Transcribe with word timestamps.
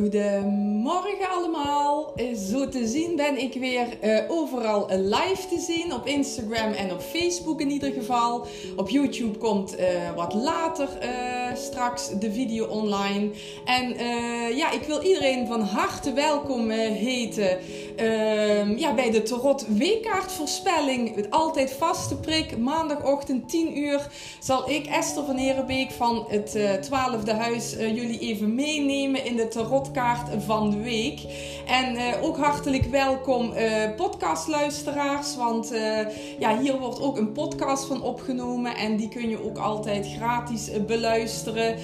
who 0.00 0.08
Goedemorgen 0.80 1.28
allemaal. 1.28 2.12
Eh, 2.16 2.34
zo 2.34 2.68
te 2.68 2.86
zien 2.86 3.16
ben 3.16 3.40
ik 3.40 3.54
weer 3.54 3.86
uh, 4.04 4.18
overal 4.28 4.88
live 4.90 5.48
te 5.48 5.58
zien. 5.58 5.94
Op 5.94 6.06
Instagram 6.06 6.72
en 6.72 6.92
op 6.92 7.00
Facebook 7.00 7.60
in 7.60 7.70
ieder 7.70 7.92
geval. 7.92 8.46
Op 8.76 8.88
YouTube 8.88 9.38
komt 9.38 9.78
uh, 9.78 9.86
wat 10.16 10.34
later 10.34 10.88
straks 11.54 12.18
de 12.18 12.32
video 12.32 12.66
online. 12.66 13.30
En 13.64 13.94
ja, 14.56 14.70
ik 14.70 14.82
wil 14.82 15.02
iedereen 15.02 15.46
van 15.46 15.60
harte 15.60 16.12
welkom 16.12 16.70
heten 16.70 17.58
ehm, 17.96 18.76
ja, 18.76 18.94
bij 18.94 19.10
de 19.10 19.22
Tarot 19.22 19.66
Weekkaartvoorspelling. 19.68 21.26
Altijd 21.30 21.72
vaste 21.72 22.16
prik. 22.16 22.58
Maandagochtend 22.58 23.48
10 23.48 23.78
uur 23.78 24.08
zal 24.40 24.70
ik 24.70 24.86
Esther 24.86 25.24
van 25.24 25.36
Herenbeek 25.36 25.90
van 25.90 26.24
het 26.28 26.58
12e 26.90 27.36
huis 27.36 27.72
jullie 27.72 28.18
even 28.18 28.54
meenemen 28.54 29.24
in 29.24 29.36
de 29.36 29.48
Tarot 29.48 29.90
kaart 29.90 30.44
week. 30.78 31.20
En 31.66 31.94
uh, 31.94 32.02
ook 32.22 32.36
hartelijk 32.36 32.84
welkom 32.84 33.52
uh, 33.52 33.94
podcastluisteraars, 33.96 35.36
want 35.36 35.72
uh, 35.72 35.98
ja, 36.38 36.58
hier 36.58 36.78
wordt 36.78 37.00
ook 37.00 37.18
een 37.18 37.32
podcast 37.32 37.84
van 37.84 38.02
opgenomen 38.02 38.76
en 38.76 38.96
die 38.96 39.08
kun 39.08 39.28
je 39.28 39.44
ook 39.44 39.58
altijd 39.58 40.06
gratis 40.16 40.70
beluisteren 40.86 41.76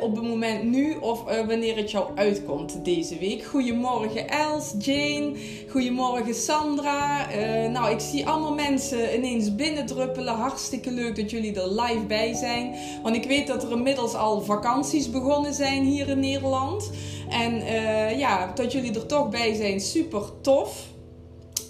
op 0.00 0.16
het 0.16 0.24
moment 0.24 0.62
nu 0.62 0.96
of 1.00 1.22
wanneer 1.46 1.76
het 1.76 1.90
jou 1.90 2.06
uitkomt 2.14 2.84
deze 2.84 3.18
week. 3.18 3.44
Goedemorgen 3.44 4.28
Els, 4.28 4.74
Jane, 4.78 5.32
goedemorgen 5.70 6.34
Sandra. 6.34 7.26
nou, 7.68 7.90
ik 7.90 8.00
zie 8.00 8.26
allemaal 8.26 8.54
mensen 8.54 9.16
ineens 9.16 9.54
binnendruppelen. 9.54 10.34
Hartstikke 10.34 10.90
leuk 10.90 11.16
dat 11.16 11.30
jullie 11.30 11.60
er 11.60 11.80
live 11.80 12.04
bij 12.06 12.34
zijn, 12.34 12.74
want 13.02 13.16
ik 13.16 13.24
weet 13.24 13.46
dat 13.46 13.62
er 13.62 13.72
inmiddels 13.72 14.14
al 14.14 14.40
vakanties 14.40 15.10
begonnen 15.10 15.54
zijn 15.54 15.84
hier 15.84 16.08
in 16.08 16.20
Nederland. 16.20 16.90
En 17.28 17.54
uh, 17.54 18.18
ja, 18.18 18.52
dat 18.54 18.72
jullie 18.72 18.94
er 18.94 19.06
toch 19.06 19.28
bij 19.28 19.54
zijn, 19.54 19.80
super 19.80 20.22
tof. 20.40 20.86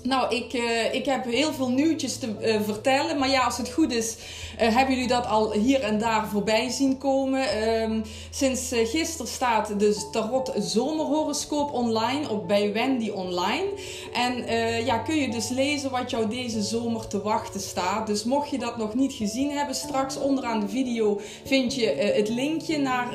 Nou, 0.03 0.37
ik, 0.37 0.53
uh, 0.53 0.95
ik 0.95 1.05
heb 1.05 1.25
heel 1.25 1.53
veel 1.53 1.69
nieuwtjes 1.69 2.19
te 2.19 2.35
uh, 2.41 2.61
vertellen. 2.63 3.19
Maar 3.19 3.31
ja, 3.31 3.45
als 3.45 3.57
het 3.57 3.73
goed 3.73 3.93
is, 3.93 4.17
uh, 4.61 4.77
hebben 4.77 4.95
jullie 4.95 5.09
dat 5.09 5.27
al 5.27 5.53
hier 5.53 5.81
en 5.81 5.99
daar 5.99 6.29
voorbij 6.29 6.69
zien 6.69 6.99
komen. 6.99 7.73
Um, 7.83 8.03
sinds 8.31 8.73
gisteren 8.73 9.33
staat 9.33 9.81
de 9.81 10.09
Tarot 10.13 10.53
Zomerhoroscoop 10.59 11.73
online 11.73 12.29
op 12.29 12.49
bij 12.49 12.73
Wendy 12.73 13.11
Online. 13.11 13.65
En 14.13 14.45
ja, 14.85 14.99
kun 14.99 15.17
je 15.17 15.31
dus 15.31 15.49
lezen 15.49 15.91
wat 15.91 16.11
jou 16.11 16.29
deze 16.29 16.63
zomer 16.63 17.07
te 17.07 17.23
wachten 17.23 17.61
staat. 17.61 18.07
Dus 18.07 18.25
mocht 18.25 18.51
je 18.51 18.59
dat 18.59 18.77
nog 18.77 18.95
niet 18.95 19.13
gezien 19.13 19.51
hebben, 19.51 19.75
straks 19.75 20.19
onderaan 20.19 20.61
de 20.61 20.69
video 20.69 21.21
vind 21.45 21.75
je 21.75 21.87
het 22.15 22.29
linkje 22.29 22.79
naar 22.79 23.09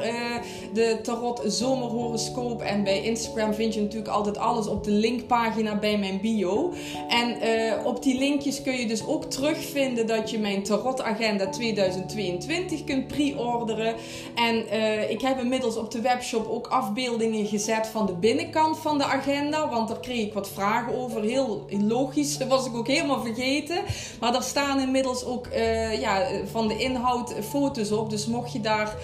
de 0.73 0.99
Tarot 1.03 1.41
Zomerhoroscoop. 1.45 2.61
En 2.61 2.83
bij 2.83 3.03
Instagram 3.03 3.53
vind 3.53 3.73
je 3.73 3.81
natuurlijk 3.81 4.11
altijd 4.11 4.37
alles 4.37 4.67
op 4.67 4.83
de 4.83 4.91
linkpagina 4.91 5.75
bij 5.75 5.97
mijn 5.97 6.21
bio. 6.21 6.72
En 7.07 7.37
uh, 7.43 7.85
op 7.85 8.03
die 8.03 8.17
linkjes 8.17 8.61
kun 8.61 8.73
je 8.73 8.87
dus 8.87 9.05
ook 9.05 9.25
terugvinden 9.25 10.07
dat 10.07 10.29
je 10.29 10.39
mijn 10.39 10.63
Tarot 10.63 11.01
Agenda 11.01 11.49
2022 11.49 12.83
kunt 12.83 13.07
pre-orderen. 13.07 13.95
En 14.35 14.65
uh, 14.73 15.09
ik 15.09 15.21
heb 15.21 15.39
inmiddels 15.39 15.77
op 15.77 15.91
de 15.91 16.01
webshop 16.01 16.47
ook 16.49 16.67
afbeeldingen 16.67 17.45
gezet 17.45 17.87
van 17.87 18.05
de 18.05 18.13
binnenkant 18.13 18.77
van 18.77 18.97
de 18.97 19.03
agenda. 19.03 19.69
Want 19.69 19.87
daar 19.87 19.99
kreeg 19.99 20.25
ik 20.25 20.33
wat 20.33 20.49
vragen 20.49 20.95
over. 20.95 21.21
Heel 21.21 21.65
logisch, 21.69 22.37
dat 22.37 22.47
was 22.47 22.65
ik 22.65 22.75
ook 22.75 22.87
helemaal 22.87 23.21
vergeten. 23.21 23.81
Maar 24.19 24.31
daar 24.31 24.43
staan 24.43 24.79
inmiddels 24.79 25.25
ook 25.25 25.47
uh, 25.47 26.01
ja, 26.01 26.27
van 26.51 26.67
de 26.67 26.77
inhoud 26.77 27.33
foto's 27.49 27.91
op. 27.91 28.09
Dus 28.09 28.25
mocht 28.25 28.53
je 28.53 28.61
daar 28.61 28.95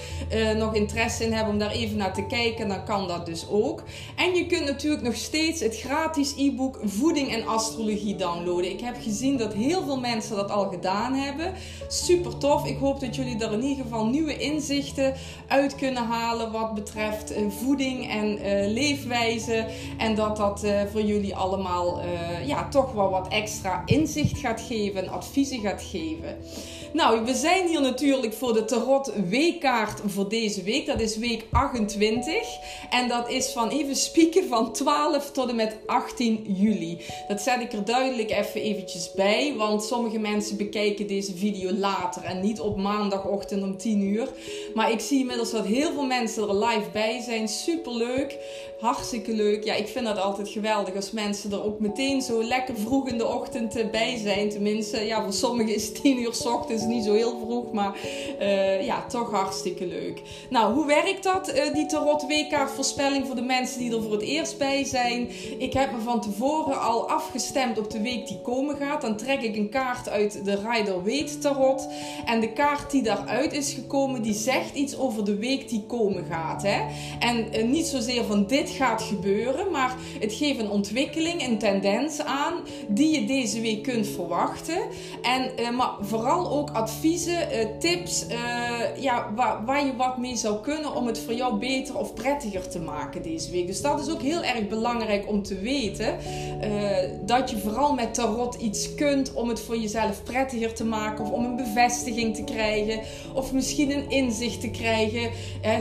nog 0.57 0.75
interesse 0.75 1.23
in 1.23 1.33
hebben 1.33 1.53
om 1.53 1.59
daar 1.59 1.71
even 1.71 1.97
naar 1.97 2.13
te 2.13 2.25
kijken, 2.25 2.67
dan 2.67 2.85
kan 2.85 3.07
dat 3.07 3.25
dus 3.25 3.49
ook. 3.49 3.83
En 4.15 4.35
je 4.35 4.45
kunt 4.45 4.65
natuurlijk 4.65 5.01
nog 5.01 5.15
steeds 5.15 5.59
het 5.59 5.79
gratis 5.79 6.33
e-book 6.37 6.79
Voeding 6.83 7.33
en 7.33 7.47
astrologie 7.59 8.15
downloaden. 8.15 8.71
Ik 8.71 8.79
heb 8.79 8.95
gezien 9.01 9.37
dat 9.37 9.53
heel 9.53 9.83
veel 9.83 9.99
mensen 9.99 10.35
dat 10.35 10.51
al 10.51 10.69
gedaan 10.69 11.13
hebben. 11.13 11.53
Super 11.87 12.37
tof. 12.37 12.65
Ik 12.65 12.77
hoop 12.77 12.99
dat 12.99 13.15
jullie 13.15 13.43
er 13.43 13.53
in 13.53 13.63
ieder 13.63 13.83
geval 13.83 14.05
nieuwe 14.05 14.37
inzichten 14.37 15.13
uit 15.47 15.75
kunnen 15.75 16.03
halen 16.03 16.51
wat 16.51 16.73
betreft 16.73 17.31
uh, 17.31 17.49
voeding 17.49 18.09
en 18.09 18.37
uh, 18.37 18.73
leefwijze. 18.73 19.65
En 19.97 20.15
dat 20.15 20.37
dat 20.37 20.63
uh, 20.63 20.81
voor 20.91 21.01
jullie 21.01 21.35
allemaal 21.35 22.01
ja, 22.45 22.69
toch 22.69 22.91
wel 22.91 23.09
wat 23.09 23.27
extra 23.27 23.81
inzicht 23.85 24.39
gaat 24.39 24.61
geven 24.61 25.03
en 25.03 25.09
adviezen 25.09 25.59
gaat 25.59 25.81
geven. 25.81 26.37
Nou, 26.93 27.25
we 27.25 27.35
zijn 27.35 27.67
hier 27.67 27.81
natuurlijk 27.81 28.33
voor 28.33 28.53
de 28.53 28.65
Tarot 28.65 29.13
weekkaart 29.29 30.01
voor 30.05 30.29
deze 30.29 30.63
week. 30.63 30.85
Dat 30.85 30.99
is 30.99 31.17
week 31.17 31.45
28. 31.51 32.33
En 32.89 33.07
dat 33.07 33.29
is 33.29 33.51
van 33.51 33.69
even 33.69 33.95
spieken 33.95 34.47
van 34.47 34.73
12 34.73 35.31
tot 35.31 35.49
en 35.49 35.55
met 35.55 35.77
18 35.85 36.45
juli. 36.47 37.01
Dat 37.27 37.41
zet 37.49 37.61
ik 37.61 37.73
er 37.73 37.85
duidelijk 37.85 38.31
even 38.31 38.61
eventjes 38.61 39.11
bij. 39.11 39.53
Want 39.57 39.83
sommige 39.83 40.19
mensen 40.19 40.57
bekijken 40.57 41.07
deze 41.07 41.37
video 41.37 41.71
later 41.71 42.23
en 42.23 42.41
niet 42.41 42.59
op 42.59 42.77
maandagochtend 42.77 43.63
om 43.63 43.77
10 43.77 44.01
uur. 44.01 44.27
Maar 44.73 44.91
ik 44.91 44.99
zie 44.99 45.19
inmiddels 45.19 45.51
dat 45.51 45.65
heel 45.65 45.93
veel 45.93 46.05
mensen 46.05 46.47
er 46.47 46.55
live 46.55 46.89
bij 46.91 47.21
zijn. 47.21 47.47
Super 47.47 47.93
leuk. 47.93 48.37
Hartstikke 48.79 49.33
leuk. 49.33 49.63
Ja, 49.63 49.73
ik 49.73 49.87
vind 49.87 50.05
dat 50.05 50.17
altijd 50.17 50.49
geweldig 50.49 50.95
als 50.95 51.11
mensen 51.11 51.51
er 51.51 51.63
ook 51.63 51.79
meteen 51.79 52.21
zo 52.21 52.43
lekker 52.43 52.75
vroeg 52.75 53.07
in 53.07 53.17
de 53.17 53.27
ochtend 53.27 53.91
bij 53.91 54.17
zijn. 54.17 54.49
Tenminste, 54.49 55.05
ja, 55.05 55.23
voor 55.23 55.33
sommigen 55.33 55.75
is 55.75 55.91
10 55.91 56.21
uur 56.21 56.33
s 56.33 56.45
ochtends 56.45 56.83
niet 56.83 57.03
zo 57.03 57.13
heel 57.13 57.39
vroeg, 57.45 57.71
maar 57.71 57.97
uh, 58.41 58.85
ja, 58.85 59.05
toch 59.05 59.31
hartstikke 59.31 59.85
leuk. 59.85 60.21
Nou, 60.49 60.73
hoe 60.73 60.85
werkt 60.85 61.23
dat, 61.23 61.55
uh, 61.55 61.73
die 61.73 61.85
Tarot 61.85 62.25
weekkaart 62.25 62.71
voorspelling 62.71 63.25
voor 63.25 63.35
de 63.35 63.41
mensen 63.41 63.79
die 63.79 63.95
er 63.95 64.01
voor 64.01 64.11
het 64.11 64.21
eerst 64.21 64.57
bij 64.57 64.83
zijn? 64.83 65.29
Ik 65.57 65.73
heb 65.73 65.91
me 65.91 65.99
van 65.99 66.21
tevoren 66.21 66.81
al 66.81 67.09
afgestemd 67.39 67.77
op 67.77 67.91
de 67.91 68.01
week 68.01 68.27
die 68.27 68.41
komen 68.41 68.75
gaat. 68.75 69.01
Dan 69.01 69.17
trek 69.17 69.41
ik 69.41 69.55
een 69.55 69.69
kaart 69.69 70.09
uit 70.09 70.45
de 70.45 70.59
Rider 70.69 71.03
Weet 71.03 71.41
Tarot. 71.41 71.87
En 72.25 72.39
de 72.39 72.53
kaart 72.53 72.91
die 72.91 73.03
daaruit 73.03 73.53
is 73.53 73.73
gekomen, 73.73 74.21
die 74.21 74.33
zegt 74.33 74.75
iets 74.75 74.97
over 74.97 75.25
de 75.25 75.35
week 75.35 75.69
die 75.69 75.83
komen 75.87 76.25
gaat. 76.29 76.63
Hè? 76.63 76.79
En 77.19 77.57
uh, 77.57 77.63
niet 77.63 77.85
zozeer 77.85 78.23
van 78.23 78.47
dit 78.47 78.69
gaat 78.69 79.01
gebeuren, 79.01 79.71
maar 79.71 79.95
het 80.19 80.33
geeft 80.33 80.59
een 80.59 80.69
ontwikkeling, 80.69 81.47
een 81.47 81.57
tendens 81.57 82.21
aan 82.21 82.53
die 82.87 83.19
je 83.19 83.27
deze 83.27 83.61
week 83.61 83.83
kunt 83.83 84.07
verwachten. 84.07 84.79
En, 85.21 85.51
uh, 85.59 85.69
maar 85.77 85.91
vooral 86.01 86.51
ook 86.51 86.69
adviezen, 86.69 87.47
uh, 87.51 87.65
tips, 87.79 88.25
ja, 88.99 89.33
waar 89.65 89.85
je 89.85 89.95
wat 89.95 90.17
mee 90.17 90.35
zou 90.35 90.61
kunnen 90.61 90.95
om 90.95 91.07
het 91.07 91.19
voor 91.19 91.33
jou 91.33 91.59
beter 91.59 91.97
of 91.97 92.13
prettiger 92.13 92.69
te 92.69 92.79
maken 92.79 93.21
deze 93.21 93.51
week. 93.51 93.67
Dus 93.67 93.81
dat 93.81 93.99
is 93.99 94.13
ook 94.13 94.21
heel 94.21 94.43
erg 94.43 94.67
belangrijk 94.67 95.27
om 95.27 95.43
te 95.43 95.59
weten. 95.59 96.17
Dat 97.29 97.49
je 97.49 97.57
vooral 97.57 97.93
met 97.93 98.13
tarot 98.13 98.55
iets 98.55 98.95
kunt 98.95 99.33
om 99.33 99.49
het 99.49 99.59
voor 99.59 99.77
jezelf 99.77 100.23
prettiger 100.23 100.73
te 100.73 100.85
maken 100.85 101.25
of 101.25 101.31
om 101.31 101.45
een 101.45 101.55
bevestiging 101.55 102.35
te 102.35 102.43
krijgen 102.43 102.99
of 103.33 103.53
misschien 103.53 103.91
een 103.91 104.09
inzicht 104.09 104.61
te 104.61 104.69
krijgen. 104.69 105.31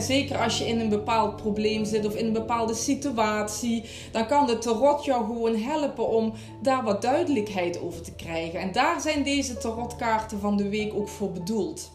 zeker 0.00 0.38
als 0.38 0.58
je 0.58 0.68
in 0.68 0.80
een 0.80 0.88
bepaald 0.88 1.36
probleem 1.36 1.84
zit 1.84 2.06
of 2.06 2.14
in 2.14 2.26
een 2.26 2.32
bepaalde 2.32 2.74
situatie, 2.74 3.84
dan 4.12 4.26
kan 4.26 4.46
de 4.46 4.58
tarot 4.58 5.04
jou 5.04 5.24
gewoon 5.24 5.56
helpen 5.56 6.08
om 6.08 6.32
daar 6.62 6.84
wat 6.84 7.02
duidelijkheid 7.02 7.80
over 7.80 8.02
te 8.02 8.14
krijgen. 8.14 8.60
En 8.60 8.72
daar 8.72 9.00
zijn 9.00 9.22
deze 9.22 9.56
tarotkaarten 9.56 10.40
van 10.40 10.56
de 10.56 10.68
week 10.68 10.94
ook 10.94 11.08
voor 11.08 11.30
bedoeld. 11.30 11.90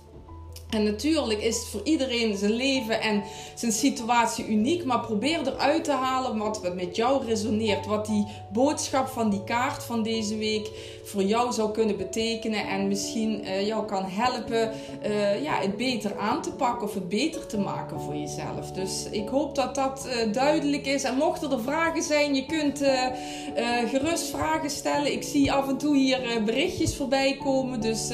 En 0.74 0.84
natuurlijk 0.84 1.42
is 1.42 1.58
het 1.58 1.68
voor 1.68 1.82
iedereen 1.84 2.38
zijn 2.38 2.52
leven 2.52 3.02
en 3.02 3.24
zijn 3.54 3.72
situatie 3.72 4.48
uniek. 4.48 4.86
Maar 4.86 5.00
probeer 5.00 5.48
eruit 5.48 5.84
te 5.84 5.92
halen 5.92 6.38
wat 6.38 6.76
met 6.76 6.96
jou 6.96 7.26
resoneert. 7.26 7.86
Wat 7.86 8.06
die 8.06 8.28
boodschap 8.52 9.08
van 9.08 9.30
die 9.30 9.44
kaart 9.44 9.84
van 9.84 10.04
deze 10.04 10.38
week 10.38 10.70
voor 11.04 11.24
jou 11.24 11.54
zou 11.54 11.72
kunnen 11.72 11.98
betekenen. 11.98 12.68
En 12.68 12.88
misschien 12.88 13.42
uh, 13.44 13.68
jou 13.68 13.86
kan 13.86 14.04
helpen 14.06 14.72
uh, 15.06 15.44
ja, 15.44 15.60
het 15.60 15.78
beter 15.78 16.18
aan 16.18 16.42
te 16.42 16.52
pakken 16.52 16.88
of 16.88 16.94
het 16.94 17.10
beter 17.10 17.48
te 17.48 17.58
maken 17.58 18.00
voor 18.00 18.16
jezelf. 18.16 18.72
Dus 18.72 19.08
ik 19.12 19.28
hoop 19.28 19.56
dat 19.56 19.76
dat 19.76 20.08
uh, 20.08 20.34
duidelijk 20.34 20.86
is. 20.86 21.04
En 21.04 21.16
mochten 21.16 21.52
er 21.52 21.62
vragen 21.62 22.04
zijn, 22.04 22.36
je 22.36 22.46
kunt 22.46 22.82
gerust 23.90 24.30
vragen 24.30 24.70
stellen. 24.70 25.12
Ik 25.12 25.24
zie 25.24 25.52
af 25.52 25.68
en 25.68 25.78
toe 25.78 25.98
hier 25.98 26.44
berichtjes 26.46 26.96
voorbij 26.96 27.38
komen. 27.44 27.82
Dus 27.82 28.08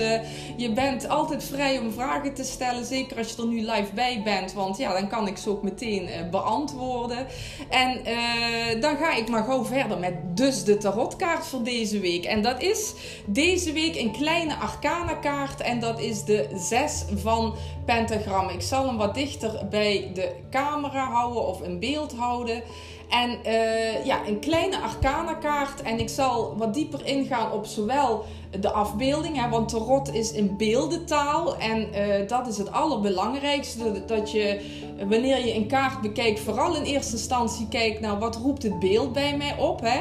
je 0.57 0.71
bent 0.71 1.09
altijd 1.09 1.43
vrij 1.43 1.79
om 1.79 1.91
vragen 1.91 2.33
te 2.33 2.43
stellen. 2.43 2.48
Zeker 2.83 3.17
als 3.17 3.31
je 3.31 3.41
er 3.41 3.47
nu 3.47 3.61
live 3.61 3.93
bij 3.93 4.21
bent. 4.23 4.53
Want 4.53 4.77
ja, 4.77 4.93
dan 4.93 5.07
kan 5.07 5.27
ik 5.27 5.37
ze 5.37 5.49
ook 5.49 5.63
meteen 5.63 6.03
uh, 6.03 6.29
beantwoorden. 6.31 7.27
En 7.69 8.01
uh, 8.07 8.81
dan 8.81 8.97
ga 8.97 9.15
ik 9.15 9.29
maar 9.29 9.43
gauw 9.43 9.65
verder 9.65 9.97
met 9.99 10.13
dus 10.37 10.63
de 10.63 10.77
tarotkaart 10.77 11.45
voor 11.45 11.63
deze 11.63 11.99
week. 11.99 12.25
En 12.25 12.41
dat 12.41 12.61
is 12.61 12.93
deze 13.25 13.71
week 13.71 13.95
een 13.95 14.11
kleine 14.11 14.55
arcana 14.55 15.13
kaart. 15.13 15.61
En 15.61 15.79
dat 15.79 15.99
is 15.99 16.23
de 16.23 16.49
6 16.55 17.05
van 17.15 17.55
pentagram. 17.85 18.49
Ik 18.49 18.61
zal 18.61 18.85
hem 18.85 18.97
wat 18.97 19.15
dichter 19.15 19.67
bij 19.69 20.11
de 20.13 20.31
camera 20.49 21.11
houden 21.11 21.47
of 21.47 21.61
in 21.61 21.79
beeld 21.79 22.13
houden. 22.13 22.63
En 23.09 23.39
uh, 23.45 24.05
ja, 24.05 24.27
een 24.27 24.39
kleine 24.39 24.79
arcana 24.79 25.33
kaart. 25.33 25.81
En 25.81 25.99
ik 25.99 26.09
zal 26.09 26.57
wat 26.57 26.73
dieper 26.73 27.05
ingaan 27.05 27.51
op 27.51 27.65
zowel 27.65 28.25
de 28.59 28.71
afbeelding, 28.71 29.41
hè, 29.41 29.49
want 29.49 29.69
tarot 29.69 30.13
is 30.13 30.31
in 30.31 30.57
beeldentaal. 30.57 31.57
En 31.57 31.87
uh, 31.93 32.27
dat 32.27 32.47
is 32.47 32.57
het 32.57 32.71
allerbelangrijkste. 32.71 34.05
Dat 34.05 34.31
je, 34.31 34.61
wanneer 34.97 35.45
je 35.45 35.55
een 35.55 35.67
kaart 35.67 36.01
bekijkt, 36.01 36.39
vooral 36.39 36.75
in 36.75 36.83
eerste 36.83 37.11
instantie 37.11 37.67
kijkt 37.67 37.99
naar 37.99 38.19
wat 38.19 38.35
roept 38.35 38.63
het 38.63 38.79
beeld 38.79 39.13
bij 39.13 39.37
mij 39.37 39.57
op. 39.57 39.81
Hè? 39.81 39.99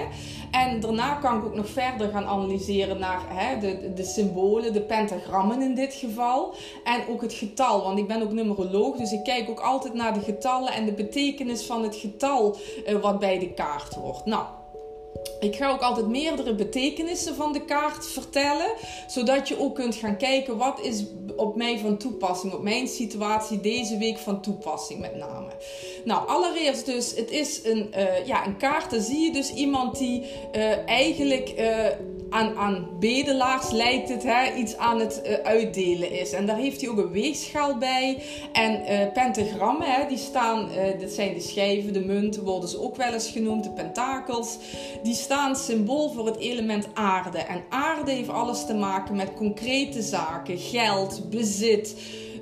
En 0.51 0.81
daarna 0.81 1.15
kan 1.15 1.39
ik 1.39 1.45
ook 1.45 1.55
nog 1.55 1.69
verder 1.69 2.09
gaan 2.09 2.27
analyseren 2.27 2.99
naar 2.99 3.21
hè, 3.29 3.59
de, 3.59 3.93
de 3.95 4.05
symbolen, 4.05 4.73
de 4.73 4.83
pentagrammen 4.83 5.63
in 5.63 5.75
dit 5.75 5.95
geval. 5.95 6.55
En 6.85 7.01
ook 7.09 7.23
het 7.23 7.33
getal, 7.33 7.83
want 7.83 7.99
ik 7.99 8.07
ben 8.07 8.23
ook 8.23 8.33
numeroloog, 8.33 8.97
dus 8.97 9.13
ik 9.13 9.25
kijk 9.25 9.51
ook 9.51 9.61
altijd 9.61 9.95
naar 9.95 10.15
de 10.15 10.21
getallen 10.21 10.73
en 10.73 10.85
de 10.85 10.93
betekenis 10.93 11.67
van 11.67 11.83
het 11.83 11.97
getal 11.97 12.57
uh, 12.87 13.01
wat 13.01 13.19
bij 13.19 13.39
de 13.39 13.53
kaart 13.53 13.95
wordt. 13.95 14.25
Nou, 14.25 14.45
ik 15.41 15.57
ga 15.57 15.71
ook 15.71 15.81
altijd 15.81 16.09
meerdere 16.09 16.55
betekenissen 16.55 17.35
van 17.35 17.53
de 17.53 17.65
kaart 17.65 18.07
vertellen, 18.07 18.73
zodat 19.07 19.49
je 19.49 19.61
ook 19.61 19.75
kunt 19.75 19.95
gaan 19.95 20.17
kijken 20.17 20.57
wat 20.57 20.81
is 20.83 21.05
op 21.37 21.57
mij 21.57 21.79
van 21.79 21.97
toepassing, 21.97 22.53
op 22.53 22.63
mijn 22.63 22.89
situatie 22.89 23.61
deze 23.61 23.99
week 23.99 24.19
van 24.19 24.43
toepassing 24.43 25.01
met 25.01 25.17
name. 25.17 25.51
Nou, 26.05 26.29
allereerst 26.29 26.87
dus, 26.87 27.15
het 27.17 27.31
is 27.31 27.65
een, 27.65 27.91
uh, 27.97 28.27
ja, 28.27 28.47
een 28.47 28.57
kaart, 28.57 28.91
daar 28.91 29.01
zie 29.01 29.21
je 29.21 29.33
dus 29.33 29.53
iemand 29.53 29.99
die 29.99 30.23
uh, 30.57 30.89
eigenlijk 30.89 31.55
uh, 31.59 31.87
aan, 32.31 32.57
aan 32.57 32.89
bedelaars 33.01 33.71
lijkt 33.71 34.09
het, 34.09 34.23
hè, 34.23 34.55
iets 34.55 34.77
aan 34.77 35.01
het 35.01 35.41
uitdelen 35.43 36.11
is. 36.11 36.33
En 36.33 36.47
daar 36.47 36.57
heeft 36.57 36.81
hij 36.81 36.91
ook 36.91 36.99
een 36.99 37.11
weegschaal 37.11 37.79
bij. 37.79 38.23
En 38.53 38.83
pentagrammen, 39.13 39.87
hè, 39.91 40.09
die 40.09 40.19
staan, 40.19 40.69
dit 40.99 41.13
zijn 41.13 41.35
de 41.35 41.41
schijven, 41.41 41.93
de 41.93 42.05
munten 42.05 42.45
worden 42.45 42.69
ze 42.69 42.81
ook 42.81 42.97
wel 42.97 43.13
eens 43.13 43.31
genoemd, 43.31 43.65
de 43.65 43.71
pentakels. 43.71 44.59
Die 45.03 45.15
staan 45.15 45.57
symbool 45.57 46.11
voor 46.11 46.27
het 46.27 46.39
element 46.39 46.89
aarde. 46.95 47.39
En 47.39 47.65
aarde 47.69 48.11
heeft 48.11 48.29
alles 48.29 48.67
te 48.67 48.75
maken 48.75 49.17
met 49.17 49.35
concrete 49.35 50.03
zaken, 50.03 50.59
geld, 50.59 51.31
bezit 51.31 51.95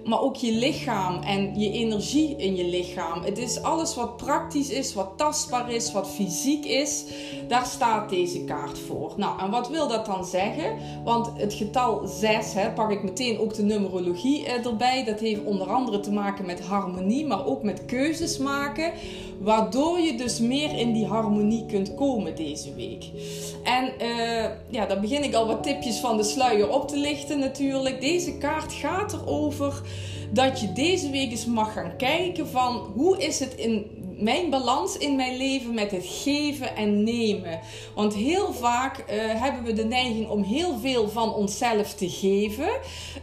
maar 0.07 0.21
ook 0.21 0.37
je 0.37 0.53
lichaam 0.53 1.23
en 1.23 1.61
je 1.61 1.71
energie 1.71 2.37
in 2.37 2.57
je 2.57 2.65
lichaam. 2.65 3.23
Het 3.23 3.39
is 3.39 3.63
alles 3.63 3.95
wat 3.95 4.17
praktisch 4.17 4.71
is, 4.71 4.95
wat 4.95 5.13
tastbaar 5.17 5.73
is, 5.73 5.93
wat 5.93 6.11
fysiek 6.11 6.65
is. 6.65 7.05
Daar 7.49 7.67
staat 7.67 8.11
deze 8.11 8.45
kaart 8.45 8.79
voor. 8.79 9.13
Nou, 9.17 9.41
en 9.41 9.51
wat 9.51 9.69
wil 9.69 9.89
dat 9.89 10.07
dan 10.07 10.25
zeggen? 10.25 10.77
Want 11.05 11.31
het 11.37 11.55
getal 11.55 12.07
6, 12.07 12.53
hè, 12.53 12.71
pak 12.71 12.91
ik 12.91 13.03
meteen 13.03 13.39
ook 13.39 13.55
de 13.55 13.63
numerologie 13.63 14.47
eh, 14.47 14.67
erbij. 14.67 15.05
Dat 15.05 15.21
heeft 15.21 15.45
onder 15.45 15.67
andere 15.67 16.01
te 16.01 16.13
maken 16.13 16.47
met 16.47 16.61
harmonie, 16.61 17.27
maar 17.27 17.47
ook 17.47 17.63
met 17.63 17.85
keuzes 17.85 18.39
maken. 18.39 18.93
Waardoor 19.41 19.99
je 19.99 20.17
dus 20.17 20.39
meer 20.39 20.79
in 20.79 20.93
die 20.93 21.07
harmonie 21.07 21.67
kunt 21.67 21.95
komen 21.95 22.37
deze 22.37 22.75
week. 22.75 23.05
En 23.65 23.93
uh, 24.03 24.45
ja, 24.71 24.87
dan 24.87 25.01
begin 25.01 25.25
ik 25.25 25.35
al 25.35 25.47
wat 25.47 25.63
tipjes 25.63 25.99
van 25.99 26.17
de 26.17 26.23
sluier 26.23 26.71
op 26.71 26.89
te 26.89 26.97
lichten 26.97 27.39
natuurlijk. 27.39 28.01
Deze 28.01 28.39
kaart 28.39 28.73
gaat 28.73 29.13
erover 29.13 29.83
dat 30.31 30.61
je 30.61 30.73
deze 30.73 31.11
week 31.11 31.31
eens 31.31 31.47
mag 31.47 31.73
gaan 31.73 31.97
kijken 31.97 32.49
van 32.49 32.77
hoe 32.95 33.19
is 33.19 33.41
het 33.41 33.55
in 33.55 34.05
mijn 34.19 34.51
balans 34.51 34.97
in 34.97 35.17
mijn 35.17 35.37
leven 35.37 35.75
met 35.75 35.91
het 35.91 36.07
geven 36.07 36.77
en 36.77 37.03
nemen. 37.03 37.61
Want 37.95 38.15
heel 38.15 38.53
vaak 38.53 38.99
uh, 38.99 39.05
hebben 39.43 39.63
we 39.63 39.73
de 39.73 39.85
neiging 39.85 40.29
om 40.29 40.43
heel 40.43 40.79
veel 40.79 41.09
van 41.09 41.35
onszelf 41.35 41.95
te 41.95 42.09
geven, 42.09 42.69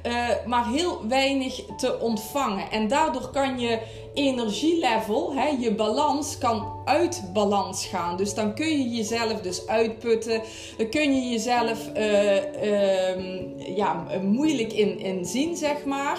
uh, 0.07 0.27
maar 0.45 0.67
heel 0.67 1.07
weinig 1.07 1.61
te 1.77 1.99
ontvangen. 1.99 2.71
En 2.71 2.87
daardoor 2.87 3.29
kan 3.29 3.59
je 3.59 3.79
energielevel, 4.13 5.33
hè, 5.35 5.47
je 5.47 5.75
balans 5.75 6.37
kan 6.37 6.81
uit 6.85 7.24
balans 7.33 7.85
gaan. 7.85 8.18
Dus 8.18 8.33
dan 8.33 8.56
kun 8.56 8.77
je 8.77 8.89
jezelf 8.89 9.41
dus 9.41 9.68
uitputten. 9.68 10.41
Dan 10.77 10.89
kun 10.89 11.15
je 11.15 11.30
jezelf 11.30 11.80
uh, 11.97 12.35
uh, 12.63 13.75
ja, 13.75 14.06
moeilijk 14.21 14.74
in, 14.74 15.00
in 15.00 15.25
zien, 15.25 15.56
zeg 15.56 15.85
maar. 15.85 16.18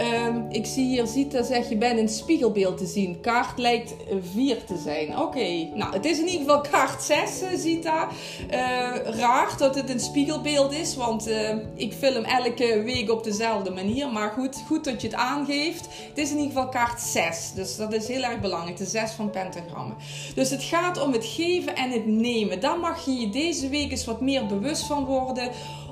Uh, 0.00 0.36
ik 0.48 0.66
zie 0.66 0.84
hier, 0.84 1.06
ziet 1.06 1.32
dat 1.32 1.46
zeg 1.46 1.68
je 1.68 1.76
bent 1.76 1.98
een 1.98 2.08
spiegelbeeld 2.08 2.78
te 2.78 2.86
zien. 2.86 3.20
Kaart 3.20 3.58
lijkt 3.58 3.94
4 4.32 4.64
te 4.64 4.76
zijn. 4.76 5.18
Oké, 5.18 5.68
nou 5.74 5.92
het 5.92 6.04
is 6.04 6.18
in 6.18 6.26
ieder 6.26 6.40
geval 6.40 6.60
kaart 6.60 7.02
6, 7.02 7.42
Zita. 7.54 8.08
Uh, 8.50 8.56
raar 9.04 9.54
dat 9.58 9.74
het 9.74 9.90
een 9.90 10.00
spiegelbeeld 10.00 10.72
is, 10.72 10.96
want 10.96 11.28
uh, 11.28 11.50
ik 11.74 11.92
film 11.92 12.24
elke 12.24 12.82
week 12.82 13.10
op 13.10 13.24
dezelfde 13.24 13.70
manier. 13.70 14.08
Maar 14.08 14.30
goed, 14.30 14.56
goed 14.66 14.84
dat 14.84 15.00
je 15.00 15.06
het 15.06 15.16
aangeeft. 15.16 15.88
Het 16.08 16.18
is 16.18 16.30
in 16.30 16.36
ieder 16.36 16.52
geval 16.52 16.68
kaart 16.68 17.00
6. 17.00 17.52
Dus 17.54 17.76
dat 17.76 17.92
is 17.92 18.08
heel 18.08 18.22
erg 18.22 18.40
belangrijk. 18.40 18.76
De 18.76 18.84
zes 18.84 19.10
van 19.10 19.30
pentagrammen. 19.30 19.96
Dus 20.34 20.50
het 20.50 20.62
gaat 20.62 21.02
om 21.02 21.12
het 21.12 21.24
geven 21.24 21.76
en 21.76 21.90
het 21.90 22.06
nemen. 22.06 22.60
Daar 22.60 22.78
mag 22.78 23.04
je 23.04 23.12
je 23.12 23.30
deze 23.30 23.68
week 23.68 23.90
eens 23.90 24.04
wat 24.04 24.20
meer 24.20 24.46
bewust 24.46 24.86
van 24.86 25.04
worden. 25.04 25.50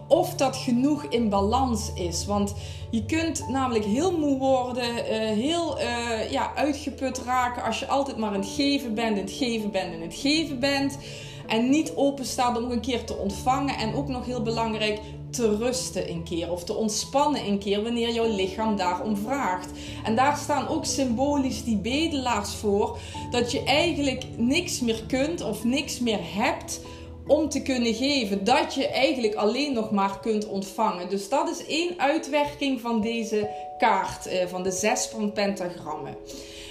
Of 0.09 0.35
dat 0.35 0.57
genoeg 0.57 1.05
in 1.05 1.29
balans 1.29 1.91
is. 1.95 2.27
Want 2.27 2.55
je 2.91 3.05
kunt 3.05 3.49
namelijk 3.49 3.85
heel 3.85 4.19
moe 4.19 4.39
worden, 4.39 5.07
eh, 5.07 5.19
heel 5.19 5.81
uh, 5.81 6.31
ja, 6.31 6.53
uitgeput 6.55 7.19
raken 7.19 7.63
als 7.63 7.79
je 7.79 7.87
altijd 7.87 8.17
maar 8.17 8.35
in 8.35 8.41
het 8.41 8.49
geven 8.49 8.95
bent, 8.95 9.17
het 9.17 9.31
geven 9.31 9.71
bent, 9.71 9.93
in 9.93 10.03
het 10.03 10.15
geven 10.15 10.61
bent. 10.61 10.99
En 11.47 11.71
niet 11.71 11.93
open 11.95 12.27
staat 12.27 12.57
om 12.63 12.71
een 12.71 12.81
keer 12.81 13.05
te 13.05 13.17
ontvangen. 13.17 13.77
En 13.77 13.95
ook 13.95 14.09
nog 14.09 14.27
heel 14.27 14.43
belangrijk, 14.43 15.01
te 15.31 15.57
rusten 15.57 16.11
een 16.11 16.23
keer 16.25 16.53
of 16.53 16.65
te 16.65 16.75
ontspannen 16.75 17.47
een 17.47 17.59
keer 17.59 17.83
wanneer 17.83 18.13
jouw 18.13 18.35
lichaam 18.35 18.77
daarom 18.77 19.17
vraagt. 19.17 19.71
En 20.05 20.17
daar 20.17 20.37
staan 20.37 20.69
ook 20.69 20.85
symbolisch 20.85 21.65
die 21.65 21.77
bedelaars 21.77 22.55
voor 22.55 22.99
dat 23.31 23.53
je 23.53 23.63
eigenlijk 23.63 24.25
niks 24.37 24.81
meer 24.81 25.05
kunt 25.07 25.43
of 25.43 25.65
niks 25.65 26.01
meer 26.01 26.21
hebt 26.21 26.81
om 27.27 27.49
te 27.49 27.63
kunnen 27.63 27.95
geven. 27.95 28.45
Dat 28.45 28.75
je 28.75 28.89
eigenlijk 28.89 29.35
alleen 29.35 29.73
nog 29.73 29.91
maar 29.91 30.21
kunt 30.21 30.47
ontvangen. 30.47 31.09
Dus 31.09 31.29
dat 31.29 31.49
is 31.49 31.67
één 31.67 31.99
uitwerking 31.99 32.81
van 32.81 33.01
deze 33.01 33.49
kaart, 33.79 34.27
eh, 34.27 34.47
van 34.47 34.63
de 34.63 34.71
zes 34.71 35.07
van 35.07 35.33
pentagrammen. 35.33 36.17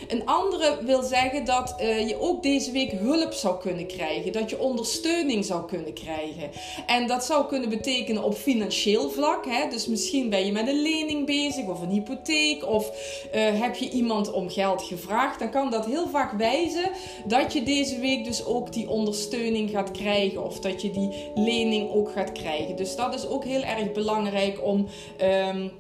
Een 0.07 0.25
andere 0.25 0.77
wil 0.81 1.01
zeggen 1.01 1.45
dat 1.45 1.75
uh, 1.81 2.07
je 2.07 2.19
ook 2.19 2.43
deze 2.43 2.71
week 2.71 2.91
hulp 2.91 3.33
zou 3.33 3.59
kunnen 3.59 3.87
krijgen. 3.87 4.31
Dat 4.31 4.49
je 4.49 4.59
ondersteuning 4.59 5.45
zou 5.45 5.65
kunnen 5.65 5.93
krijgen. 5.93 6.49
En 6.85 7.07
dat 7.07 7.25
zou 7.25 7.47
kunnen 7.47 7.69
betekenen 7.69 8.23
op 8.23 8.33
financieel 8.33 9.09
vlak. 9.09 9.45
Hè? 9.45 9.69
Dus 9.69 9.87
misschien 9.87 10.29
ben 10.29 10.45
je 10.45 10.51
met 10.51 10.67
een 10.67 10.81
lening 10.81 11.25
bezig 11.25 11.67
of 11.67 11.81
een 11.81 11.89
hypotheek. 11.89 12.67
Of 12.67 12.91
uh, 13.35 13.61
heb 13.61 13.75
je 13.75 13.89
iemand 13.89 14.31
om 14.31 14.49
geld 14.49 14.83
gevraagd. 14.83 15.39
Dan 15.39 15.51
kan 15.51 15.71
dat 15.71 15.85
heel 15.85 16.07
vaak 16.07 16.31
wijzen 16.31 16.89
dat 17.25 17.53
je 17.53 17.63
deze 17.63 17.99
week 17.99 18.25
dus 18.25 18.45
ook 18.45 18.73
die 18.73 18.89
ondersteuning 18.89 19.69
gaat 19.69 19.91
krijgen. 19.91 20.43
Of 20.43 20.59
dat 20.59 20.81
je 20.81 20.91
die 20.91 21.31
lening 21.35 21.91
ook 21.91 22.11
gaat 22.11 22.31
krijgen. 22.31 22.75
Dus 22.75 22.95
dat 22.95 23.13
is 23.13 23.27
ook 23.27 23.43
heel 23.43 23.63
erg 23.63 23.91
belangrijk 23.91 24.65
om. 24.65 24.87
Um, 25.21 25.71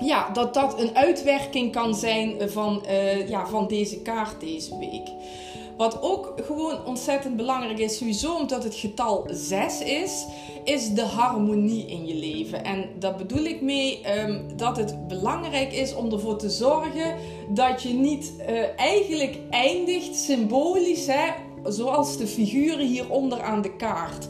ja, 0.00 0.30
dat 0.32 0.54
dat 0.54 0.80
een 0.80 0.96
uitwerking 0.96 1.72
kan 1.72 1.94
zijn 1.94 2.50
van, 2.50 2.82
uh, 2.86 3.28
ja, 3.28 3.46
van 3.46 3.66
deze 3.66 4.02
kaart 4.02 4.40
deze 4.40 4.78
week. 4.78 5.10
Wat 5.76 6.02
ook 6.02 6.34
gewoon 6.42 6.84
ontzettend 6.84 7.36
belangrijk 7.36 7.78
is, 7.78 7.96
sowieso 7.96 8.34
omdat 8.34 8.64
het 8.64 8.74
getal 8.74 9.26
6 9.30 9.80
is, 9.80 10.26
is 10.64 10.94
de 10.94 11.02
harmonie 11.02 11.86
in 11.86 12.06
je 12.06 12.14
leven. 12.14 12.64
En 12.64 12.88
daar 12.98 13.16
bedoel 13.16 13.44
ik 13.44 13.60
mee 13.60 14.00
um, 14.18 14.56
dat 14.56 14.76
het 14.76 15.08
belangrijk 15.08 15.72
is 15.72 15.94
om 15.94 16.12
ervoor 16.12 16.38
te 16.38 16.50
zorgen 16.50 17.16
dat 17.48 17.82
je 17.82 17.92
niet 17.92 18.32
uh, 18.38 18.60
eigenlijk 18.76 19.38
eindigt 19.50 20.16
symbolisch, 20.16 21.06
hè, 21.06 21.30
zoals 21.64 22.16
de 22.16 22.26
figuren 22.26 22.86
hieronder 22.86 23.42
aan 23.42 23.62
de 23.62 23.76
kaart. 23.76 24.26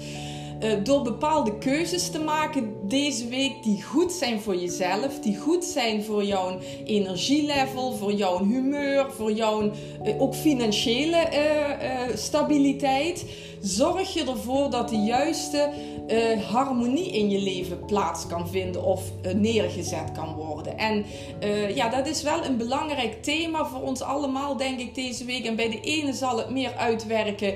Uh, 0.62 0.72
door 0.82 1.02
bepaalde 1.02 1.58
keuzes 1.58 2.10
te 2.10 2.18
maken 2.18 2.74
deze 2.82 3.28
week 3.28 3.62
die 3.62 3.82
goed 3.82 4.12
zijn 4.12 4.40
voor 4.40 4.56
jezelf, 4.56 5.20
die 5.20 5.36
goed 5.36 5.64
zijn 5.64 6.04
voor 6.04 6.24
jouw 6.24 6.58
energielevel, 6.84 7.92
voor 7.92 8.12
jouw 8.12 8.44
humeur, 8.44 9.12
voor 9.12 9.32
jouw 9.32 9.62
uh, 9.62 10.22
ook 10.22 10.34
financiële 10.34 11.28
uh, 11.32 12.16
stabiliteit. 12.16 13.24
Zorg 13.60 14.14
je 14.14 14.24
ervoor 14.24 14.70
dat 14.70 14.88
de 14.88 14.96
juiste 14.96 15.70
uh, 16.08 16.42
harmonie 16.42 17.10
in 17.10 17.30
je 17.30 17.38
leven 17.38 17.84
plaats 17.84 18.26
kan 18.26 18.48
vinden 18.48 18.84
of 18.84 19.02
uh, 19.22 19.32
neergezet 19.32 20.12
kan 20.12 20.34
worden. 20.34 20.78
En 20.78 21.04
uh, 21.42 21.76
ja, 21.76 21.88
dat 21.88 22.06
is 22.06 22.22
wel 22.22 22.44
een 22.44 22.56
belangrijk 22.56 23.22
thema 23.22 23.66
voor 23.66 23.82
ons 23.82 24.02
allemaal, 24.02 24.56
denk 24.56 24.80
ik, 24.80 24.94
deze 24.94 25.24
week. 25.24 25.44
En 25.44 25.56
bij 25.56 25.70
de 25.70 25.80
ene 25.80 26.12
zal 26.12 26.38
het 26.38 26.50
meer 26.50 26.74
uitwerken 26.76 27.54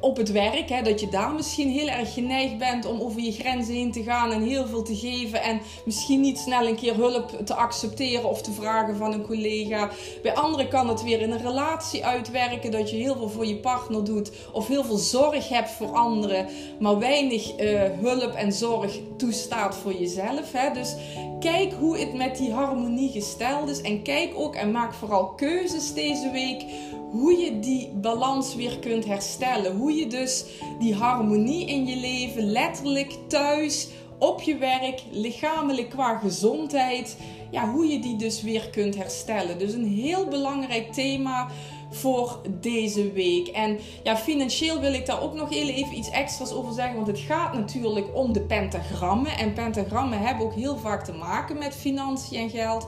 op 0.00 0.16
het 0.16 0.32
werk. 0.32 0.68
Hè, 0.68 0.82
dat 0.82 1.00
je 1.00 1.08
daar 1.08 1.32
misschien 1.32 1.70
heel 1.70 1.88
erg 1.88 2.14
geneigd 2.14 2.58
bent 2.58 2.86
om 2.86 3.00
over 3.00 3.20
je 3.20 3.32
grenzen 3.32 3.74
heen 3.74 3.92
te 3.92 4.02
gaan 4.02 4.32
en 4.32 4.42
heel 4.42 4.66
veel 4.66 4.82
te 4.82 4.96
geven. 4.96 5.42
En 5.42 5.60
misschien 5.84 6.20
niet 6.20 6.38
snel 6.38 6.66
een 6.66 6.76
keer 6.76 6.94
hulp 6.94 7.30
te 7.44 7.54
accepteren 7.54 8.28
of 8.28 8.42
te 8.42 8.52
vragen 8.52 8.96
van 8.96 9.12
een 9.12 9.26
collega. 9.26 9.90
Bij 10.22 10.34
anderen 10.34 10.68
kan 10.68 10.88
het 10.88 11.02
weer 11.02 11.20
in 11.20 11.30
een 11.30 11.42
relatie 11.42 12.04
uitwerken. 12.04 12.70
Dat 12.70 12.90
je 12.90 12.96
heel 12.96 13.16
veel 13.16 13.28
voor 13.28 13.46
je 13.46 13.56
partner 13.56 14.04
doet 14.04 14.30
of 14.52 14.68
heel 14.68 14.84
veel 14.84 14.96
zorg 14.96 15.48
hebt 15.48 15.70
voor 15.70 15.92
anderen, 15.92 16.46
maar 16.78 16.98
weinig 16.98 17.56
hulp 18.00 18.34
en 18.34 18.52
zorg 18.52 18.98
toestaat 19.16 19.76
voor 19.76 19.94
jezelf. 19.94 20.52
Hè? 20.52 20.72
Dus 20.72 20.94
kijk 21.40 21.72
hoe 21.72 21.98
het 21.98 22.14
met 22.14 22.36
die 22.36 22.52
harmonie 22.52 23.10
gesteld 23.10 23.68
is. 23.68 23.80
En 23.80 24.02
kijk 24.02 24.32
ook 24.34 24.54
en 24.54 24.70
maak 24.70 24.94
vooral 24.94 25.26
keuzes 25.26 25.94
deze 25.94 26.30
week 26.30 26.64
hoe 27.10 27.32
je 27.32 27.58
die 27.58 27.88
balans 27.94 28.54
weer 28.54 28.78
kunt 28.78 29.04
herstellen. 29.04 29.76
Hoe 29.76 29.92
je 29.92 30.06
dus 30.06 30.44
die 30.78 30.94
harmonie 30.94 31.66
in 31.66 31.86
je 31.86 31.96
leven, 31.96 32.44
letterlijk 32.44 33.12
thuis, 33.28 33.88
op 34.18 34.42
je 34.42 34.56
werk, 34.56 35.02
lichamelijk 35.10 35.90
qua 35.90 36.18
gezondheid, 36.18 37.16
ja, 37.50 37.70
hoe 37.70 37.86
je 37.86 37.98
die 37.98 38.16
dus 38.16 38.42
weer 38.42 38.70
kunt 38.70 38.96
herstellen. 38.96 39.58
Dus 39.58 39.72
een 39.72 39.88
heel 39.88 40.28
belangrijk 40.28 40.92
thema 40.92 41.48
voor 41.96 42.40
deze 42.60 43.12
week. 43.12 43.48
En 43.48 43.78
ja, 44.02 44.16
financieel 44.16 44.80
wil 44.80 44.92
ik 44.92 45.06
daar 45.06 45.22
ook 45.22 45.34
nog 45.34 45.48
heel 45.48 45.68
even 45.68 45.96
iets 45.96 46.10
extra's 46.10 46.52
over 46.52 46.72
zeggen. 46.72 46.94
Want 46.94 47.06
het 47.06 47.18
gaat 47.18 47.54
natuurlijk 47.54 48.06
om 48.14 48.32
de 48.32 48.40
pentagrammen. 48.40 49.38
En 49.38 49.52
pentagrammen 49.52 50.18
hebben 50.18 50.46
ook 50.46 50.54
heel 50.54 50.76
vaak 50.76 51.04
te 51.04 51.12
maken 51.12 51.58
met 51.58 51.74
financiën 51.74 52.40
en 52.40 52.50
geld. 52.50 52.86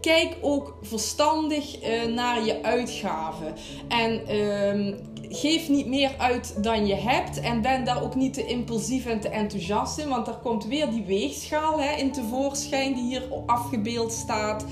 Kijk 0.00 0.36
ook 0.40 0.76
verstandig 0.82 1.82
uh, 1.82 2.14
naar 2.14 2.44
je 2.44 2.62
uitgaven. 2.62 3.54
En 3.88 4.20
uh, 4.30 4.94
geef 5.28 5.68
niet 5.68 5.86
meer 5.86 6.14
uit 6.18 6.62
dan 6.62 6.86
je 6.86 6.94
hebt. 6.94 7.40
En 7.40 7.60
ben 7.60 7.84
daar 7.84 8.02
ook 8.02 8.14
niet 8.14 8.34
te 8.34 8.46
impulsief 8.46 9.06
en 9.06 9.20
te 9.20 9.28
enthousiast 9.28 9.98
in. 9.98 10.08
Want 10.08 10.26
er 10.26 10.38
komt 10.42 10.66
weer 10.66 10.90
die 10.90 11.04
weegschaal 11.04 11.80
hè, 11.80 11.96
in 11.96 12.12
tevoorschijn 12.12 12.94
die 12.94 13.04
hier 13.04 13.28
afgebeeld 13.46 14.12
staat 14.12 14.64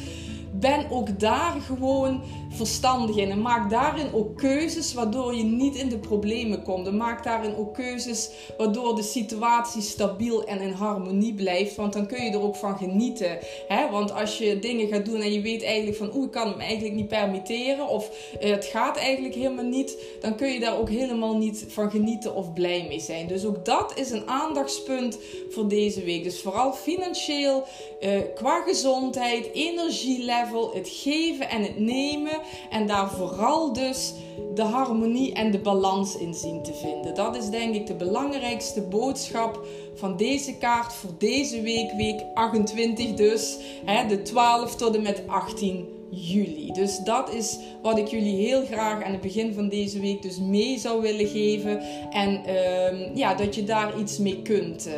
ben 0.52 0.90
ook 0.90 1.20
daar 1.20 1.60
gewoon 1.60 2.22
verstandig. 2.50 3.16
En 3.16 3.42
maak 3.42 3.70
daarin 3.70 4.12
ook 4.12 4.36
keuzes 4.36 4.94
waardoor 4.94 5.34
je 5.34 5.42
niet 5.42 5.74
in 5.74 5.88
de 5.88 5.98
problemen 5.98 6.62
komt. 6.62 6.86
En 6.86 6.96
maak 6.96 7.24
daarin 7.24 7.56
ook 7.56 7.74
keuzes 7.74 8.30
waardoor 8.58 8.96
de 8.96 9.02
situatie 9.02 9.82
stabiel 9.82 10.44
en 10.44 10.60
in 10.60 10.72
harmonie 10.72 11.34
blijft. 11.34 11.76
Want 11.76 11.92
dan 11.92 12.06
kun 12.06 12.24
je 12.24 12.30
er 12.30 12.42
ook 12.42 12.56
van 12.56 12.76
genieten. 12.76 13.38
Hè? 13.68 13.90
Want 13.90 14.12
als 14.12 14.38
je 14.38 14.58
dingen 14.58 14.88
gaat 14.88 15.04
doen 15.04 15.20
en 15.20 15.32
je 15.32 15.40
weet 15.40 15.62
eigenlijk 15.62 15.96
van 15.96 16.10
oeh, 16.14 16.24
ik 16.24 16.30
kan 16.30 16.48
hem 16.48 16.60
eigenlijk 16.60 16.94
niet 16.94 17.08
permitteren. 17.08 17.88
Of 17.88 18.10
uh, 18.42 18.50
het 18.50 18.64
gaat 18.64 18.96
eigenlijk 18.96 19.34
helemaal 19.34 19.64
niet. 19.64 19.96
Dan 20.20 20.36
kun 20.36 20.48
je 20.48 20.60
daar 20.60 20.78
ook 20.78 20.88
helemaal 20.88 21.36
niet 21.36 21.64
van 21.68 21.90
genieten 21.90 22.34
of 22.34 22.52
blij 22.52 22.86
mee 22.88 23.00
zijn. 23.00 23.26
Dus 23.26 23.44
ook 23.44 23.64
dat 23.64 23.92
is 23.94 24.10
een 24.10 24.28
aandachtspunt 24.28 25.18
voor 25.50 25.68
deze 25.68 26.04
week. 26.04 26.24
Dus 26.24 26.40
vooral 26.40 26.72
financieel, 26.72 27.64
uh, 28.00 28.10
qua 28.34 28.62
gezondheid, 28.62 29.52
energielevel, 29.52 30.74
het 30.74 30.88
geven 30.88 31.48
en 31.48 31.62
het 31.62 31.78
nemen. 31.78 32.39
En 32.70 32.86
daar 32.86 33.10
vooral 33.10 33.72
dus 33.72 34.12
de 34.54 34.62
harmonie 34.62 35.32
en 35.32 35.50
de 35.50 35.58
balans 35.58 36.16
in 36.16 36.34
zien 36.34 36.62
te 36.62 36.74
vinden. 36.74 37.14
Dat 37.14 37.36
is 37.36 37.50
denk 37.50 37.74
ik 37.74 37.86
de 37.86 37.94
belangrijkste 37.94 38.82
boodschap 38.82 39.66
van 39.94 40.16
deze 40.16 40.56
kaart 40.56 40.92
voor 40.92 41.10
deze 41.18 41.60
week, 41.60 41.92
week 41.92 42.24
28 42.34 43.14
dus. 43.14 43.58
Hè, 43.84 44.06
de 44.06 44.22
12 44.22 44.76
tot 44.76 44.96
en 44.96 45.02
met 45.02 45.22
18 45.26 45.88
juli. 46.10 46.72
Dus 46.72 46.98
dat 46.98 47.34
is 47.34 47.58
wat 47.82 47.98
ik 47.98 48.06
jullie 48.06 48.46
heel 48.46 48.64
graag 48.64 49.02
aan 49.02 49.12
het 49.12 49.20
begin 49.20 49.54
van 49.54 49.68
deze 49.68 50.00
week 50.00 50.22
dus 50.22 50.38
mee 50.38 50.78
zou 50.78 51.02
willen 51.02 51.26
geven. 51.26 51.80
En 52.10 52.42
uh, 52.46 53.16
ja, 53.16 53.34
dat 53.34 53.54
je 53.54 53.64
daar 53.64 53.98
iets 53.98 54.18
mee 54.18 54.42
kunt 54.42 54.86
uh, 54.86 54.94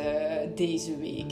deze 0.55 0.97
week. 0.97 1.31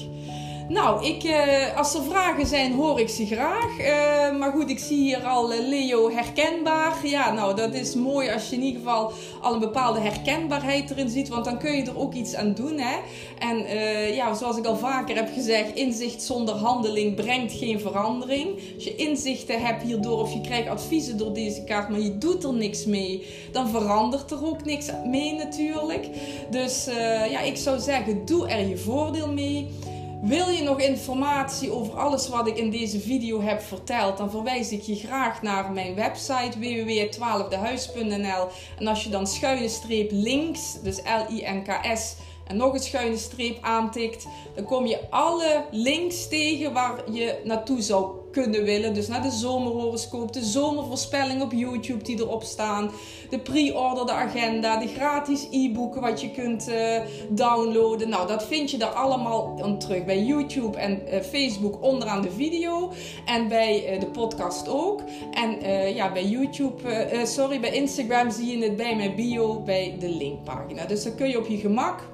Nou, 0.71 1.05
ik, 1.05 1.23
uh, 1.23 1.77
als 1.77 1.95
er 1.95 2.03
vragen 2.03 2.45
zijn, 2.45 2.73
hoor 2.73 2.99
ik 2.99 3.09
ze 3.09 3.25
graag. 3.25 3.79
Uh, 3.79 4.39
maar 4.39 4.51
goed, 4.51 4.69
ik 4.69 4.79
zie 4.79 4.97
hier 4.97 5.23
al 5.23 5.53
uh, 5.53 5.59
Leo 5.67 6.11
herkenbaar. 6.11 7.07
Ja, 7.07 7.31
nou, 7.31 7.55
dat 7.55 7.73
is 7.73 7.95
mooi 7.95 8.29
als 8.29 8.49
je 8.49 8.55
in 8.55 8.61
ieder 8.61 8.81
geval 8.81 9.11
al 9.41 9.53
een 9.53 9.59
bepaalde 9.59 9.99
herkenbaarheid 9.99 10.91
erin 10.91 11.09
ziet. 11.09 11.27
Want 11.27 11.45
dan 11.45 11.57
kun 11.57 11.75
je 11.75 11.83
er 11.83 11.99
ook 11.99 12.13
iets 12.13 12.35
aan 12.35 12.53
doen. 12.53 12.79
Hè? 12.79 12.97
En 13.39 13.57
ja, 14.13 14.33
zoals 14.33 14.57
ik 14.57 14.65
al 14.65 14.75
vaker 14.77 15.15
heb 15.15 15.29
gezegd, 15.33 15.75
inzicht 15.75 16.21
zonder 16.21 16.55
handeling 16.55 17.15
brengt 17.15 17.53
geen 17.53 17.79
verandering. 17.79 18.73
Als 18.75 18.83
je 18.83 18.95
inzichten 18.95 19.61
hebt 19.61 19.83
hierdoor 19.83 20.19
of 20.19 20.33
je 20.33 20.41
krijgt 20.41 20.69
adviezen 20.69 21.17
door 21.17 21.33
deze 21.33 21.63
kaart, 21.63 21.89
maar 21.89 21.99
je 21.99 22.17
doet 22.17 22.43
er 22.43 22.53
niks 22.53 22.85
mee, 22.85 23.25
dan 23.51 23.69
verandert 23.69 24.31
er 24.31 24.45
ook 24.45 24.65
niks 24.65 24.85
mee 25.05 25.33
natuurlijk. 25.33 26.07
Dus 26.49 26.85
ja, 27.29 27.39
ik 27.39 27.57
zou 27.57 27.79
zeggen, 27.79 28.25
doe 28.25 28.47
er 28.47 28.67
je 28.67 28.77
voordeel 28.77 29.27
mee. 29.27 29.67
Wil 30.21 30.49
je 30.49 30.63
nog 30.63 30.79
informatie 30.79 31.71
over 31.71 31.97
alles 31.97 32.27
wat 32.27 32.47
ik 32.47 32.57
in 32.57 32.69
deze 32.69 32.99
video 32.99 33.41
heb 33.41 33.61
verteld, 33.61 34.17
dan 34.17 34.31
verwijs 34.31 34.71
ik 34.71 34.81
je 34.81 34.95
graag 34.95 35.41
naar 35.41 35.71
mijn 35.71 35.95
website 35.95 36.59
www.12dehuis.nl. 36.59 38.47
En 38.79 38.87
als 38.87 39.03
je 39.03 39.09
dan 39.09 39.27
schuine 39.27 39.69
streep 39.69 40.09
links, 40.11 40.81
dus 40.83 40.97
L-I-N-K-S, 40.97 42.15
en 42.47 42.57
nog 42.57 42.73
een 42.73 42.79
schuine 42.79 43.17
streep 43.17 43.57
aantikt, 43.61 44.27
dan 44.55 44.63
kom 44.65 44.85
je 44.85 45.09
alle 45.09 45.65
links 45.71 46.27
tegen 46.27 46.73
waar 46.73 47.11
je 47.11 47.41
naartoe 47.43 47.81
zou 47.81 48.20
kunnen 48.31 48.63
willen. 48.63 48.93
Dus 48.93 49.07
naar 49.07 49.21
de 49.21 49.31
zomerhoroscoop, 49.31 50.33
de 50.33 50.43
zomervoorspelling 50.43 51.41
op 51.41 51.51
YouTube 51.51 52.03
die 52.03 52.19
erop 52.19 52.43
staan, 52.43 52.91
de 53.29 53.39
pre-order, 53.39 54.05
de 54.05 54.11
agenda, 54.11 54.77
de 54.77 54.88
gratis 54.88 55.47
e-boeken 55.51 56.01
wat 56.01 56.21
je 56.21 56.31
kunt 56.31 56.69
uh, 56.69 57.01
downloaden. 57.29 58.09
Nou, 58.09 58.27
dat 58.27 58.43
vind 58.43 58.71
je 58.71 58.77
daar 58.77 58.89
allemaal 58.89 59.55
terug 59.77 60.05
bij 60.05 60.23
YouTube 60.23 60.77
en 60.77 61.01
uh, 61.07 61.19
Facebook 61.19 61.83
onderaan 61.83 62.21
de 62.21 62.31
video 62.31 62.91
en 63.25 63.47
bij 63.47 63.93
uh, 63.93 64.00
de 64.00 64.07
podcast 64.07 64.69
ook. 64.69 65.01
En 65.31 65.59
ja, 65.95 66.11
bij 66.11 66.25
YouTube, 66.25 67.07
sorry, 67.23 67.59
bij 67.59 67.71
Instagram 67.71 68.31
zie 68.31 68.57
je 68.57 68.63
het 68.63 68.75
bij 68.75 68.95
mijn 68.95 69.15
bio 69.15 69.59
bij 69.59 69.95
de 70.00 70.09
linkpagina. 70.09 70.85
Dus 70.85 71.03
dan 71.03 71.15
kun 71.15 71.29
je 71.29 71.38
op 71.38 71.47
je 71.47 71.57
gemak 71.57 72.11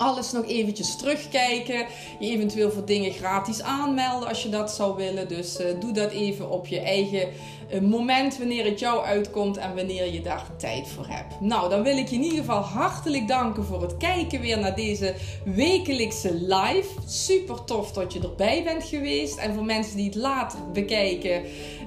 alles 0.00 0.32
nog 0.32 0.46
eventjes 0.46 0.96
terugkijken. 0.96 1.86
Je 2.18 2.30
eventueel 2.30 2.70
voor 2.70 2.84
dingen 2.84 3.12
gratis 3.12 3.62
aanmelden 3.62 4.28
als 4.28 4.42
je 4.42 4.48
dat 4.48 4.70
zou 4.70 4.96
willen. 4.96 5.28
Dus 5.28 5.60
uh, 5.60 5.66
doe 5.80 5.92
dat 5.92 6.10
even 6.10 6.50
op 6.50 6.66
je 6.66 6.80
eigen 6.80 7.28
uh, 7.72 7.80
moment 7.80 8.38
wanneer 8.38 8.64
het 8.64 8.80
jou 8.80 9.04
uitkomt 9.04 9.56
en 9.56 9.74
wanneer 9.74 10.12
je 10.12 10.20
daar 10.20 10.46
tijd 10.56 10.88
voor 10.88 11.06
hebt. 11.08 11.40
Nou, 11.40 11.70
dan 11.70 11.82
wil 11.82 11.96
ik 11.96 12.08
je 12.08 12.16
in 12.16 12.22
ieder 12.22 12.38
geval 12.38 12.60
hartelijk 12.60 13.28
danken 13.28 13.64
voor 13.64 13.82
het 13.82 13.96
kijken 13.96 14.40
weer 14.40 14.58
naar 14.58 14.74
deze 14.74 15.14
wekelijkse 15.44 16.34
live. 16.34 16.88
Super 17.06 17.64
tof 17.64 17.92
dat 17.92 18.12
je 18.12 18.20
erbij 18.20 18.64
bent 18.64 18.84
geweest. 18.84 19.38
En 19.38 19.54
voor 19.54 19.64
mensen 19.64 19.96
die 19.96 20.06
het 20.06 20.14
later 20.14 20.58
bekijken, 20.72 21.42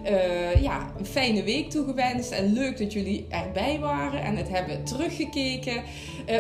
uh, 0.05 0.62
ja, 0.62 0.93
een 0.98 1.05
fijne 1.05 1.43
week 1.43 1.70
toegewenst. 1.70 2.32
En 2.32 2.53
leuk 2.53 2.77
dat 2.77 2.93
jullie 2.93 3.25
erbij 3.29 3.79
waren 3.79 4.22
en 4.24 4.36
het 4.36 4.50
hebben 4.50 4.84
teruggekeken. 4.84 5.84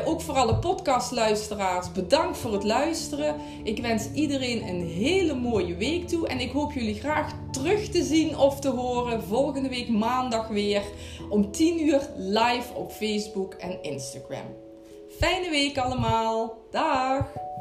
Ook 0.05 0.21
voor 0.21 0.35
alle 0.35 0.55
podcastluisteraars 0.55 1.91
bedankt 1.91 2.37
voor 2.37 2.53
het 2.53 2.63
luisteren. 2.63 3.35
Ik 3.63 3.81
wens 3.81 4.11
iedereen 4.13 4.67
een 4.67 4.87
hele 4.87 5.33
mooie 5.33 5.75
week 5.75 6.07
toe. 6.07 6.27
En 6.27 6.39
ik 6.39 6.51
hoop 6.51 6.71
jullie 6.71 6.95
graag 6.95 7.31
terug 7.51 7.89
te 7.89 8.03
zien 8.03 8.37
of 8.37 8.59
te 8.59 8.69
horen 8.69 9.23
volgende 9.23 9.69
week 9.69 9.89
maandag 9.89 10.47
weer 10.47 10.83
om 11.29 11.51
10 11.51 11.87
uur 11.87 12.09
live 12.17 12.73
op 12.73 12.91
Facebook 12.91 13.53
en 13.53 13.83
Instagram. 13.83 14.55
Fijne 15.09 15.49
week 15.49 15.77
allemaal. 15.77 16.57
Dag! 16.71 17.52